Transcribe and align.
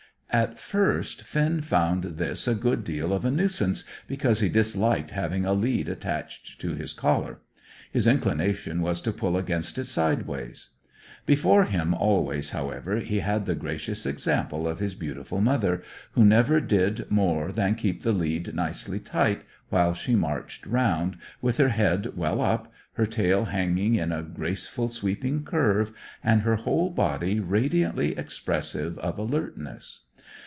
At 0.33 0.57
first 0.57 1.23
Finn 1.23 1.59
found 1.59 2.05
this 2.15 2.47
a 2.47 2.55
good 2.55 2.85
deal 2.85 3.11
of 3.11 3.25
a 3.25 3.29
nuisance, 3.29 3.83
because 4.07 4.39
he 4.39 4.47
disliked 4.47 5.11
having 5.11 5.43
a 5.45 5.51
lead 5.51 5.89
attached 5.89 6.57
to 6.61 6.73
his 6.73 6.93
collar; 6.93 7.39
his 7.91 8.07
inclination 8.07 8.79
was 8.81 9.01
to 9.01 9.11
pull 9.11 9.35
against 9.35 9.77
it 9.77 9.83
sideways. 9.87 10.69
Before 11.25 11.65
him 11.65 11.93
always, 11.93 12.51
however, 12.51 13.01
he 13.01 13.19
had 13.19 13.45
the 13.45 13.55
gracious 13.55 14.05
example 14.05 14.69
of 14.69 14.79
his 14.79 14.95
beautiful 14.95 15.41
mother, 15.41 15.83
who 16.13 16.23
never 16.23 16.61
did 16.61 17.11
more 17.11 17.51
than 17.51 17.75
keep 17.75 18.01
the 18.03 18.13
lead 18.13 18.55
nicely 18.55 19.01
tight 19.01 19.41
while 19.67 19.93
she 19.93 20.15
marched 20.15 20.65
round, 20.65 21.17
with 21.41 21.57
her 21.57 21.69
head 21.69 22.13
well 22.15 22.39
up, 22.39 22.71
her 22.93 23.05
tail 23.05 23.45
hanging 23.45 23.95
in 23.95 24.13
a 24.13 24.23
graceful 24.23 24.87
sweeping 24.87 25.43
curve, 25.43 25.91
and 26.23 26.41
her 26.43 26.55
whole 26.55 26.89
body 26.89 27.41
radiantly 27.41 28.17
expressive 28.17 28.97
of 28.99 29.17
alertness. 29.17 30.05